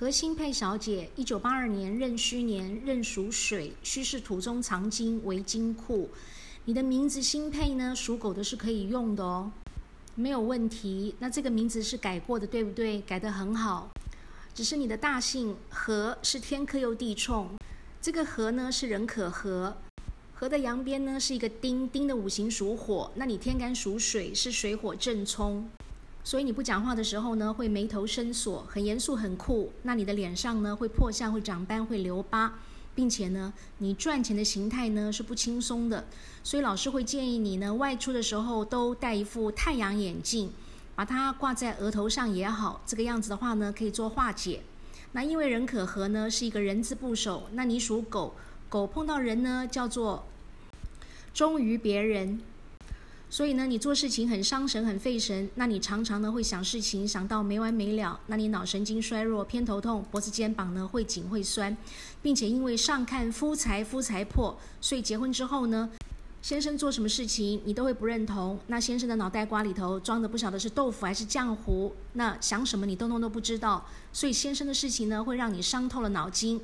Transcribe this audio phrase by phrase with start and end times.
[0.00, 6.08] 何心配小姐，一九八二年壬戌年，壬属水，戌是土中藏金为金库。
[6.66, 9.50] 你的名字新配呢，属狗的是可以用的哦，
[10.14, 11.16] 没有问题。
[11.18, 13.00] 那这个名字是改过的，对不对？
[13.00, 13.90] 改得很好。
[14.54, 17.58] 只是你的大姓何是天克又地冲，
[18.00, 19.78] 这个何呢是人可和，
[20.32, 25.68] 何的阳边呢是一个丁，丁的五行属火，那你天干属水，是水火正冲。
[26.28, 29.72] 所以你不讲话的时候呢，会眉头深锁，很严肃很酷。
[29.84, 32.52] 那你的脸上呢，会破相，会长斑，会留疤，
[32.94, 36.04] 并且呢，你赚钱的形态呢是不轻松的。
[36.44, 40.52] 所以老师会建议你呢，外出的时候都戴一副太阳眼镜，
[40.94, 42.82] 把它挂在额头上也好。
[42.84, 44.60] 这个样子的话呢，可以做化解。
[45.12, 48.34] 那因为人可和呢是一个人字部首，那你属狗，
[48.68, 50.26] 狗碰到人呢叫做
[51.32, 52.38] 忠于别人。
[53.30, 61.76] 所以呢，你做事情很伤神、很费神，那你常常呢会想事情想到没完没了，那你脑神经衰弱、偏头痛、脖子、肩膀呢会紧会酸，
[62.22, 65.90] 并且因为上看夫财夫财破，所以结婚之后呢，
[66.40, 68.58] 先生做什么事情你都会不认同。
[68.68, 76.58] 那先生的脑袋瓜里头装的不晓得是豆腐还是浆糊，那想什么你通通都不知道，所以先生的事情呢会让你伤透了脑筋。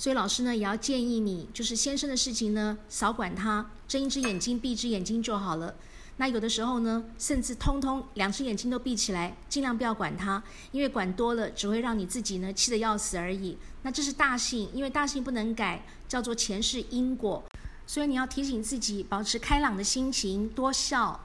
[0.00, 5.74] 所以老师呢也要建议你，就是先生的事情呢少管他，睁一只眼睛闭一只眼睛就好了。
[6.16, 10.42] 那有的时候呢，甚至通通两只眼睛都闭起来，尽量不要管他，
[10.72, 13.58] 因为管多了只会让你自己呢气得要死而已。
[13.82, 17.44] 那这是大幸，因为大幸不能改，叫做前世因果。
[17.86, 21.20] 所以你要提醒自己，保持开朗的心情，多笑。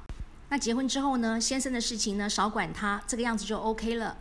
[0.49, 4.17] 那结婚之后呢，先生的事情呢少管他，这个样子就 OK 了。